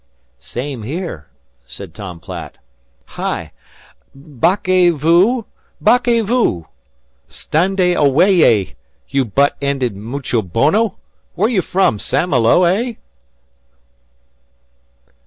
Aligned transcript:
"Same 0.39 0.81
here," 0.81 1.27
said 1.63 1.93
Tom 1.93 2.19
Platt. 2.19 2.57
"Hi! 3.05 3.51
Backez 4.15 4.95
vous 4.97 5.45
backez 5.79 6.25
vous! 6.25 6.65
Standez 7.29 7.93
awayez, 7.95 8.73
you 9.09 9.23
butt 9.25 9.55
ended 9.61 9.95
mucho 9.95 10.41
bono! 10.41 10.97
Where 11.35 11.49
you 11.49 11.61
from 11.61 11.99
St. 11.99 12.27
Malo, 12.29 12.63
eh?" 12.63 12.93